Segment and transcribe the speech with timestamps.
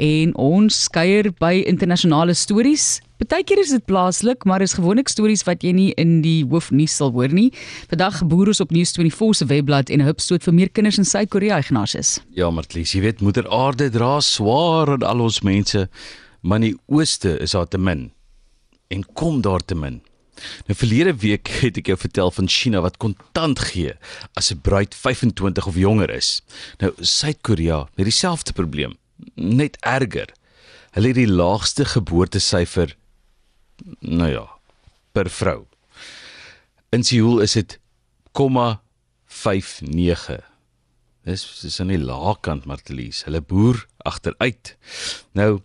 [0.00, 2.98] en ons kuier by internasionale stories.
[3.20, 7.12] Partykeer is dit plaaslik, maar is gewoonlik stories wat jy nie in die hoofnuus sal
[7.12, 7.50] hoor nie.
[7.90, 11.58] Vandag boer ons op News24 se webblad en 'n hupstoot vir meer kinders in Suid-Korea
[11.58, 12.20] Ignatius.
[12.32, 15.88] Ja, Martlies, jy weet moeder aarde dra swaar aan al ons mense,
[16.40, 18.10] maar die ooste is daar te min.
[18.88, 20.00] En kom daar te min.
[20.66, 23.92] Nou verlede week het ek jou vertel van China wat kontant gee
[24.34, 26.42] as 'n bruid 25 of jonger is.
[26.78, 28.96] Nou Suid-Korea het dieselfde probleem,
[29.34, 30.32] net erger.
[30.90, 32.96] Hulle het die laagste geboortesyfer
[34.00, 34.48] nou ja,
[35.12, 35.64] per vrou.
[36.90, 37.78] In Seoul is dit
[38.38, 40.40] 0,59.
[41.28, 43.24] Dis dis aan die lae kant Martelies.
[43.28, 44.76] Hulle boer agteruit.
[45.36, 45.60] Nou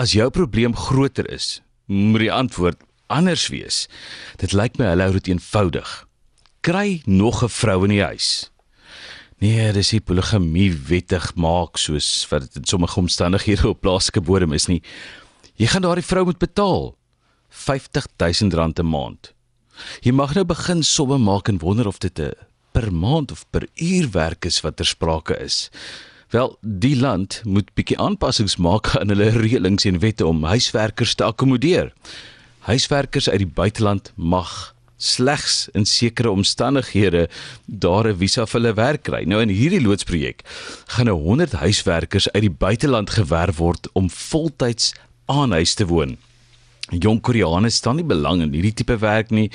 [0.00, 2.80] as jou probleem groter is, moet die antwoord
[3.12, 3.86] anders wees.
[4.40, 5.90] Dit lyk my hulle hou dit eenvoudig.
[6.62, 8.51] Kry nog 'n vrou in die huis.
[9.42, 14.52] Nee, dis nie poligamie wettig maak soos wat dit in sommige omstandighede op plaaslike bodem
[14.54, 14.78] is nie.
[15.58, 16.92] Jy gaan daardie vrou moet betaal.
[17.50, 19.32] R50000 'n maand.
[20.06, 22.30] Jy mag nou begin somme maak en wonder of dit 'n
[22.72, 25.70] per maand of per uur werk is wat ter sprake is.
[26.30, 31.24] Wel, die land moet bietjie aanpassings maak aan hulle reëlings en wette om huiswerkers te
[31.24, 31.92] akkommodeer.
[32.60, 37.28] Huiswerkers uit die buiteland mag slegs in sekere omstandighede
[37.66, 39.24] daar 'n visa vir hulle werk kry.
[39.24, 40.42] Nou in hierdie loodsprojek
[40.86, 44.94] gaan 'n 100 huiswerkers uit die buiteland gewerf word om voltyds
[45.26, 46.16] aan huis te woon.
[46.90, 49.50] Jong Koreane staan nie belang in hierdie tipe werk nie.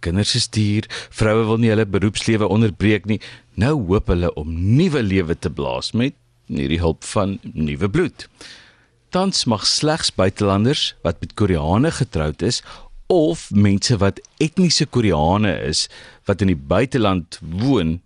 [0.00, 3.20] Kinders is duur, vroue wil nie hulle beroepslewe onderbreek nie.
[3.54, 6.14] Nou hoop hulle om nuwe lewe te blaas met
[6.46, 8.28] hierdie hulp van nuwe bloed.
[9.10, 12.62] Tans mag slegs buitelanders wat met Koreane getroud is
[13.10, 15.88] of mense wat etniese Koreane is
[16.30, 17.98] wat in die buiteland woon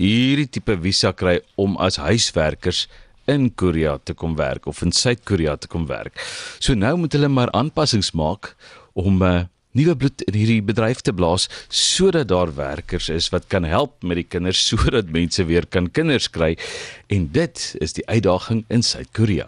[0.00, 2.86] hierdie tipe visa kry om as huiswerkers
[3.28, 6.16] in Korea te kom werk of in Suid-Korea te kom werk.
[6.62, 8.54] So nou moet hulle maar aanpassings maak
[8.96, 9.44] om uh,
[9.76, 14.22] nuwe bloed in hierdie bedryf te blaas sodat daar werkers is wat kan help met
[14.22, 16.54] die kinders sodat mense weer kan kinders kry
[17.12, 19.44] en dit is die uitdaging in Suid-Korea.